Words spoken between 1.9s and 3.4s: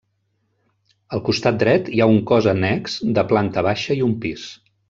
hi ha un cos annex de